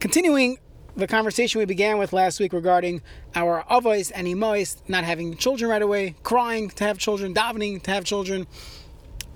continuing 0.00 0.58
the 0.96 1.06
conversation 1.06 1.58
we 1.58 1.64
began 1.64 1.98
with 1.98 2.12
last 2.12 2.40
week 2.40 2.52
regarding 2.52 3.02
our 3.34 3.62
avos 3.70 4.10
and 4.14 4.26
imois 4.26 4.76
not 4.88 5.04
having 5.04 5.36
children 5.36 5.70
right 5.70 5.82
away, 5.82 6.14
crying 6.22 6.70
to 6.70 6.84
have 6.84 6.98
children, 6.98 7.34
davening 7.34 7.82
to 7.82 7.90
have 7.90 8.04
children. 8.04 8.46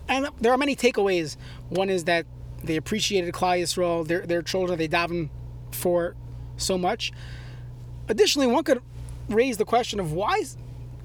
And 0.09 0.29
there 0.41 0.53
are 0.53 0.59
many 0.59 0.75
takeaways. 0.75 1.37
One 1.69 1.91
is 1.91 2.05
that 2.05 2.27
they 2.65 2.77
appreciated 2.77 3.33
Klal 3.35 3.61
Yisrael, 3.61 4.07
their, 4.07 4.27
their 4.27 4.43
children, 4.43 4.79
they 4.79 4.89
daven 4.89 5.31
for 5.71 6.17
so 6.57 6.77
much. 6.77 7.13
Additionally, 8.09 8.47
one 8.47 8.65
could 8.65 8.83
raise 9.29 9.57
the 9.57 9.65
question 9.65 10.01
of 10.01 10.13
why 10.13 10.43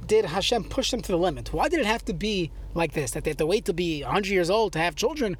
did 0.05 0.25
Hashem 0.25 0.65
push 0.65 0.91
them 0.91 1.01
to 1.01 1.11
the 1.11 1.17
limit? 1.17 1.53
Why 1.53 1.69
did 1.69 1.79
it 1.79 1.85
have 1.85 2.05
to 2.05 2.13
be 2.13 2.51
like 2.73 2.93
this? 2.93 3.11
That 3.11 3.23
they 3.23 3.31
have 3.31 3.37
to 3.37 3.45
wait 3.45 3.65
to 3.65 3.73
be 3.73 4.03
100 4.03 4.29
years 4.29 4.49
old 4.49 4.73
to 4.73 4.79
have 4.79 4.95
children? 4.95 5.37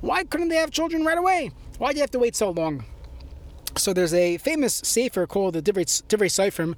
Why 0.00 0.24
couldn't 0.24 0.48
they 0.48 0.56
have 0.56 0.70
children 0.70 1.04
right 1.04 1.18
away? 1.18 1.50
Why 1.78 1.92
do 1.92 1.96
you 1.96 2.02
have 2.02 2.10
to 2.12 2.18
wait 2.18 2.36
so 2.36 2.50
long? 2.50 2.84
So 3.78 3.92
there's 3.92 4.14
a 4.14 4.38
famous 4.38 4.74
sefer 4.74 5.26
called 5.26 5.54
the 5.54 5.62
Divrei, 5.62 5.84
Divrei 6.08 6.28
Soferim 6.28 6.74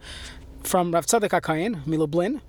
from 0.62 0.92
Rav 0.92 1.06
Tzadok 1.06 1.30
HaKohen, 1.30 1.84
Milublin, 1.84 2.42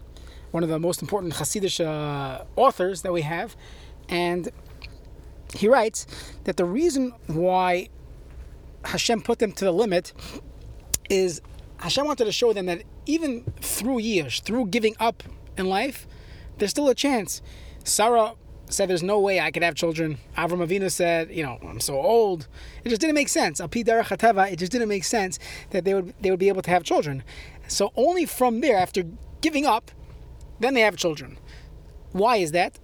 one 0.51 0.61
of 0.63 0.69
the 0.69 0.77
most 0.77 1.01
important 1.01 1.33
Hasidic 1.33 1.83
uh, 1.83 2.43
authors 2.57 3.01
that 3.03 3.13
we 3.13 3.21
have. 3.21 3.55
And 4.09 4.49
he 5.53 5.69
writes 5.69 6.05
that 6.43 6.57
the 6.57 6.65
reason 6.65 7.13
why 7.27 7.87
Hashem 8.83 9.21
put 9.21 9.39
them 9.39 9.53
to 9.53 9.65
the 9.65 9.71
limit 9.71 10.11
is 11.09 11.41
Hashem 11.77 12.05
wanted 12.05 12.25
to 12.25 12.31
show 12.31 12.51
them 12.51 12.65
that 12.65 12.83
even 13.05 13.43
through 13.61 13.99
years, 13.99 14.41
through 14.41 14.67
giving 14.67 14.95
up 14.99 15.23
in 15.57 15.67
life, 15.67 16.07
there's 16.57 16.71
still 16.71 16.89
a 16.89 16.95
chance. 16.95 17.41
Sarah 17.83 18.33
said 18.71 18.89
there's 18.89 19.03
no 19.03 19.19
way 19.19 19.39
I 19.39 19.51
could 19.51 19.63
have 19.63 19.75
children. 19.75 20.17
Avram 20.37 20.65
Avinu 20.65 20.89
said, 20.91 21.29
you 21.31 21.43
know, 21.43 21.59
I'm 21.61 21.79
so 21.79 21.95
old. 21.95 22.47
It 22.83 22.89
just 22.89 23.01
didn't 23.01 23.15
make 23.15 23.29
sense. 23.29 23.59
Al 23.59 23.69
it 23.71 24.59
just 24.59 24.71
didn't 24.71 24.87
make 24.87 25.03
sense 25.03 25.39
that 25.71 25.83
they 25.85 25.93
would 25.93 26.13
they 26.21 26.31
would 26.31 26.39
be 26.39 26.47
able 26.47 26.61
to 26.61 26.69
have 26.69 26.83
children. 26.83 27.23
So 27.67 27.91
only 27.95 28.25
from 28.25 28.61
there, 28.61 28.77
after 28.77 29.03
giving 29.41 29.65
up, 29.65 29.91
then 30.59 30.73
they 30.73 30.81
have 30.81 30.95
children. 30.95 31.37
Why 32.11 32.37
is 32.37 32.51
that? 32.51 32.79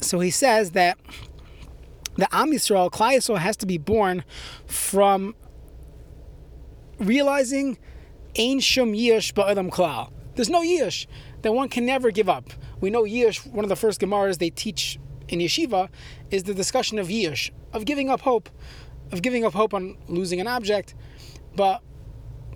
So 0.00 0.20
he 0.20 0.30
says 0.30 0.72
that 0.72 0.98
the 2.16 2.28
Am 2.34 2.50
Yisrael, 2.50 2.90
Klal 2.90 3.16
Yisrael, 3.16 3.38
has 3.38 3.56
to 3.58 3.66
be 3.66 3.78
born 3.78 4.24
from 4.66 5.34
realizing 6.98 7.78
Ein 8.38 8.60
Shum 8.60 8.92
Yish 8.92 9.32
Ba'adam 9.32 9.70
Klal. 9.70 10.12
There's 10.34 10.50
no 10.50 10.62
Yish 10.62 11.06
that 11.42 11.52
one 11.52 11.68
can 11.68 11.86
never 11.86 12.10
give 12.10 12.28
up. 12.28 12.50
We 12.80 12.90
know 12.90 13.04
Yish, 13.04 13.46
one 13.46 13.64
of 13.64 13.68
the 13.68 13.76
first 13.76 14.00
Gemaras 14.00 14.38
they 14.38 14.50
teach 14.50 14.98
in 15.28 15.38
yeshiva, 15.38 15.88
is 16.30 16.44
the 16.44 16.54
discussion 16.54 16.98
of 16.98 17.08
Yish, 17.08 17.50
of 17.72 17.84
giving 17.84 18.10
up 18.10 18.20
hope, 18.20 18.48
of 19.12 19.22
giving 19.22 19.44
up 19.44 19.52
hope 19.52 19.74
on 19.74 19.96
losing 20.08 20.40
an 20.40 20.46
object. 20.46 20.94
But 21.54 21.82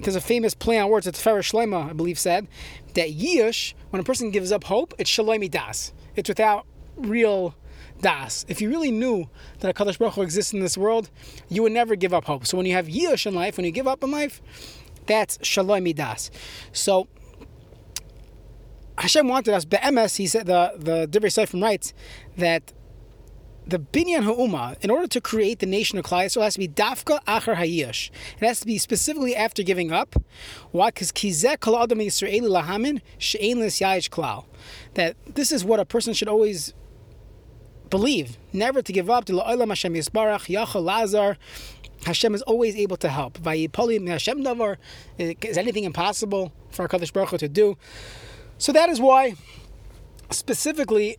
there's 0.01 0.17
a 0.17 0.21
famous 0.21 0.55
play 0.55 0.79
on 0.79 0.91
words 0.91 1.07
that 1.07 1.15
Tiferes 1.15 1.51
Shlomo, 1.51 1.91
I 1.91 1.93
believe, 1.93 2.19
said 2.19 2.49
that 2.95 3.11
Yish, 3.11 3.75
when 3.91 4.01
a 4.01 4.05
person 4.05 4.31
gives 4.31 4.53
up 4.53 4.65
hope, 4.65 4.95
it's 4.99 5.11
Shalemi 5.11 5.51
Das. 5.51 5.93
It's 6.15 6.29
without 6.29 6.67
real 6.97 7.55
das. 8.01 8.45
If 8.49 8.61
you 8.61 8.69
really 8.69 8.91
knew 8.91 9.29
that 9.61 9.71
a 9.71 9.75
Kadosh 9.75 9.99
Baruch 9.99 10.15
Hu 10.15 10.23
exists 10.23 10.53
in 10.53 10.61
this 10.61 10.79
world, 10.79 11.11
you 11.49 11.63
would 11.63 11.73
never 11.73 11.97
give 11.97 12.15
up 12.15 12.25
hope. 12.25 12.47
So 12.47 12.57
when 12.57 12.67
you 12.67 12.75
have 12.75 12.87
Yish 12.87 13.27
in 13.27 13.35
life, 13.35 13.57
when 13.57 13.67
you 13.67 13.73
give 13.73 13.89
up 13.89 14.03
in 14.03 14.11
life, 14.11 14.41
that's 15.07 15.39
shalom 15.43 15.85
midas. 15.85 16.31
So 16.73 17.09
Hashem 18.99 19.29
wanted 19.29 19.55
us. 19.55 19.65
Be'emes, 19.65 20.17
he 20.17 20.27
said 20.27 20.47
the 20.47 20.73
the 20.77 21.07
Divrei 21.07 21.31
Soferim 21.31 21.63
writes 21.63 21.95
that 22.37 22.73
the 23.67 23.79
binyan 23.79 24.25
ha'uma, 24.25 24.77
in 24.81 24.91
order 24.91 25.07
to 25.07 25.21
create 25.21 25.59
the 25.59 25.67
nation 25.67 25.99
of 25.99 26.05
Klal 26.05 26.25
Yisrael, 26.25 26.43
has 26.43 26.55
to 26.55 26.61
be 26.61 26.69
dafka 26.69 27.23
achar 27.25 27.55
hayish. 27.57 28.11
It 28.41 28.47
has 28.47 28.61
to 28.61 28.67
be 28.67 28.79
specifically 28.79 29.37
after 29.37 29.63
giving 29.63 29.93
up. 29.93 30.17
Why? 30.71 30.89
Because 30.89 31.13
kizeh 31.13 31.61
kol 31.61 31.79
adam 31.79 31.99
Yisraeli 31.99 32.43
lahamin 32.43 33.03
she'ein 33.19 33.59
lis 33.59 33.79
yayish 33.79 34.09
klal. 34.09 34.47
That 34.95 35.17
this 35.35 35.53
is 35.53 35.65
what 35.65 35.81
a 35.81 35.85
person 35.85 36.15
should 36.15 36.29
always 36.29 36.73
believe, 37.91 38.39
never 38.53 38.81
to 38.81 38.93
give 38.93 39.11
up. 39.11 39.27
La'olam 39.27 39.69
Hashem 39.69 39.95
yisbarach 39.95 40.49
yachal 40.49 40.83
lazar 40.83 41.37
Hashem 42.05 42.35
is 42.35 42.43
always 42.43 42.75
able 42.77 42.97
to 42.97 43.09
help. 43.09 43.37
Hashem 43.45 43.69
davar. 43.69 44.77
Is 45.19 45.59
anything 45.59 45.85
impossible 45.85 46.53
for 46.71 46.85
a 46.85 46.89
Kadosh 46.89 47.13
Baruch 47.13 47.31
Hu 47.31 47.39
to 47.39 47.49
do? 47.49 47.77
So 48.59 48.73
that 48.73 48.89
is 48.89 49.01
why, 49.01 49.35
specifically, 50.31 51.19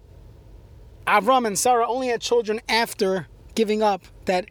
Avram 1.07 1.47
and 1.47 1.57
Sarah 1.57 1.87
only 1.87 2.09
had 2.09 2.21
children 2.21 2.59
after 2.69 3.27
giving 3.55 3.81
up. 3.81 4.03
That 4.25 4.45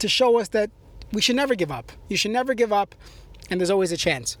to 0.00 0.08
show 0.08 0.38
us 0.38 0.48
that 0.48 0.70
we 1.12 1.22
should 1.22 1.36
never 1.36 1.54
give 1.54 1.70
up. 1.70 1.92
You 2.08 2.16
should 2.16 2.32
never 2.32 2.52
give 2.52 2.72
up, 2.72 2.94
and 3.48 3.60
there's 3.60 3.70
always 3.70 3.92
a 3.92 3.96
chance. 3.96 4.36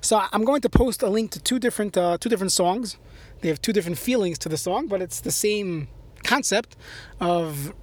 So 0.00 0.22
I'm 0.32 0.44
going 0.44 0.60
to 0.60 0.68
post 0.68 1.02
a 1.02 1.08
link 1.08 1.30
to 1.32 1.40
two 1.40 1.58
different 1.58 1.96
uh, 1.96 2.18
two 2.18 2.28
different 2.28 2.52
songs. 2.52 2.98
They 3.40 3.48
have 3.48 3.60
two 3.60 3.72
different 3.72 3.98
feelings 3.98 4.38
to 4.38 4.48
the 4.48 4.56
song, 4.56 4.86
but 4.86 5.02
it's 5.02 5.20
the 5.20 5.32
same 5.32 5.88
concept 6.22 6.76
of 7.18 7.74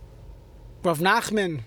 Rav 0.84 1.00
Nachman 1.00 1.62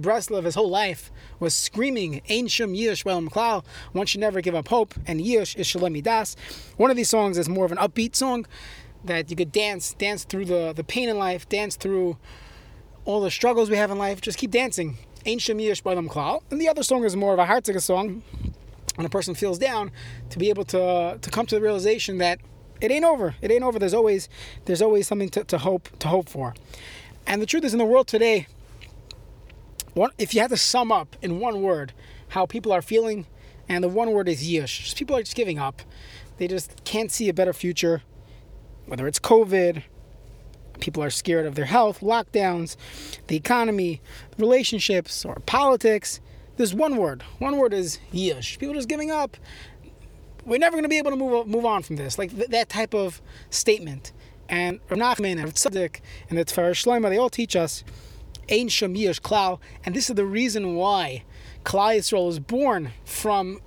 Breslov 0.00 0.44
his 0.44 0.54
whole 0.54 0.68
life 0.68 1.10
was 1.40 1.54
screaming, 1.54 2.22
Ein 2.28 2.48
Shum 2.48 2.74
Yish 2.74 3.04
Klal, 3.04 3.64
one 3.92 4.06
should 4.06 4.20
never 4.20 4.40
give 4.40 4.54
up 4.54 4.68
hope, 4.68 4.94
and 5.06 5.20
Yish 5.20 5.56
is 5.56 5.66
Shalem 5.66 6.00
Das. 6.00 6.36
One 6.76 6.90
of 6.90 6.96
these 6.96 7.08
songs 7.08 7.38
is 7.38 7.48
more 7.48 7.64
of 7.64 7.72
an 7.72 7.78
upbeat 7.78 8.14
song 8.14 8.46
that 9.04 9.30
you 9.30 9.36
could 9.36 9.52
dance, 9.52 9.94
dance 9.94 10.24
through 10.24 10.46
the, 10.46 10.72
the 10.72 10.84
pain 10.84 11.08
in 11.08 11.18
life, 11.18 11.48
dance 11.48 11.76
through 11.76 12.16
all 13.04 13.20
the 13.20 13.30
struggles 13.30 13.68
we 13.68 13.76
have 13.76 13.90
in 13.90 13.98
life, 13.98 14.20
just 14.20 14.38
keep 14.38 14.50
dancing. 14.50 14.96
Ein 15.26 15.38
Shum 15.38 15.58
Yish 15.58 15.82
Klal. 15.82 16.42
And 16.50 16.60
the 16.60 16.68
other 16.68 16.82
song 16.82 17.04
is 17.04 17.16
more 17.16 17.32
of 17.32 17.38
a 17.38 17.46
heartsick 17.46 17.80
song, 17.80 18.22
when 18.96 19.06
a 19.06 19.10
person 19.10 19.34
feels 19.34 19.58
down, 19.58 19.90
to 20.30 20.38
be 20.38 20.48
able 20.48 20.64
to, 20.66 21.18
to 21.20 21.30
come 21.30 21.46
to 21.46 21.54
the 21.54 21.60
realization 21.60 22.18
that 22.18 22.38
it 22.80 22.90
ain't 22.90 23.04
over. 23.04 23.34
It 23.40 23.50
ain't 23.50 23.62
over. 23.62 23.78
There's 23.78 23.94
always 23.94 24.28
there's 24.64 24.82
always 24.82 25.06
something 25.06 25.30
to, 25.30 25.44
to 25.44 25.58
hope 25.58 25.88
to 26.00 26.08
hope 26.08 26.28
for. 26.28 26.54
And 27.26 27.40
the 27.40 27.46
truth 27.46 27.64
is 27.64 27.72
in 27.72 27.78
the 27.78 27.84
world 27.84 28.06
today, 28.06 28.46
one, 29.94 30.10
if 30.18 30.34
you 30.34 30.40
had 30.40 30.50
to 30.50 30.56
sum 30.56 30.92
up 30.92 31.16
in 31.22 31.40
one 31.40 31.62
word 31.62 31.92
how 32.28 32.46
people 32.46 32.72
are 32.72 32.82
feeling, 32.82 33.26
and 33.68 33.82
the 33.82 33.88
one 33.88 34.12
word 34.12 34.28
is 34.28 34.42
yish, 34.42 34.94
people 34.96 35.16
are 35.16 35.22
just 35.22 35.36
giving 35.36 35.58
up. 35.58 35.82
They 36.36 36.48
just 36.48 36.84
can't 36.84 37.10
see 37.10 37.28
a 37.28 37.34
better 37.34 37.52
future, 37.52 38.02
whether 38.86 39.06
it's 39.06 39.20
COVID, 39.20 39.84
people 40.80 41.02
are 41.02 41.10
scared 41.10 41.46
of 41.46 41.54
their 41.54 41.64
health, 41.64 42.00
lockdowns, 42.00 42.76
the 43.28 43.36
economy, 43.36 44.00
relationships, 44.36 45.24
or 45.24 45.36
politics. 45.46 46.20
There's 46.56 46.74
one 46.74 46.96
word. 46.96 47.22
One 47.38 47.56
word 47.56 47.72
is 47.72 47.98
yish. 48.12 48.58
People 48.58 48.72
are 48.72 48.78
just 48.78 48.88
giving 48.88 49.10
up. 49.10 49.36
We're 50.44 50.58
never 50.58 50.74
going 50.74 50.84
to 50.84 50.88
be 50.88 50.98
able 50.98 51.10
to 51.10 51.16
move 51.16 51.46
move 51.46 51.64
on 51.64 51.82
from 51.82 51.96
this. 51.96 52.18
Like 52.18 52.34
th- 52.34 52.48
that 52.48 52.68
type 52.68 52.94
of 52.94 53.22
statement. 53.50 54.12
And 54.48 54.80
Rav 54.90 54.98
Nachman 54.98 55.42
and 55.42 55.54
Tzadok 55.54 56.00
and 56.28 56.38
the 56.38 56.44
Tiferes 56.44 56.84
Shlomo, 56.84 57.08
they 57.08 57.16
all 57.16 57.30
teach 57.30 57.56
us 57.56 57.82
Ein 58.50 58.68
Shem 58.68 58.94
Klal, 58.94 59.60
and 59.84 59.94
this 59.94 60.08
is 60.08 60.16
the 60.16 60.24
reason 60.24 60.74
why 60.74 61.24
Klal 61.64 61.98
Yisrael 61.98 62.28
is 62.28 62.38
born 62.38 62.92
from 63.04 63.60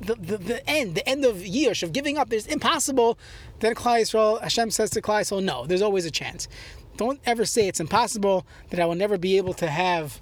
the, 0.00 0.14
the, 0.14 0.38
the 0.38 0.68
end, 0.68 0.94
the 0.94 1.08
end 1.08 1.24
of 1.24 1.36
Yish, 1.36 1.82
of 1.82 1.92
giving 1.92 2.16
up. 2.16 2.28
There's 2.30 2.46
impossible. 2.46 3.18
Then 3.60 3.74
Klal 3.74 4.00
Yisrael, 4.00 4.40
Hashem 4.40 4.70
says 4.70 4.90
to 4.90 5.02
Klal 5.02 5.20
Yisrael, 5.20 5.42
no, 5.42 5.66
there's 5.66 5.82
always 5.82 6.06
a 6.06 6.10
chance. 6.10 6.48
Don't 6.96 7.20
ever 7.26 7.44
say 7.44 7.68
it's 7.68 7.80
impossible, 7.80 8.46
that 8.70 8.80
I 8.80 8.86
will 8.86 8.94
never 8.94 9.18
be 9.18 9.36
able 9.36 9.54
to 9.54 9.68
have 9.68 10.20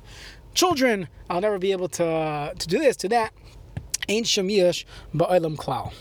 children, 0.54 1.08
I'll 1.30 1.40
never 1.40 1.58
be 1.58 1.72
able 1.72 1.88
to, 1.90 2.52
to 2.58 2.68
do 2.68 2.78
this, 2.78 2.96
to 2.98 3.08
that. 3.10 3.32
Ein 4.08 4.24
Shem 4.24 4.48
Yish 4.48 4.84
Ba'olam 5.14 5.56
Klal. 5.56 5.92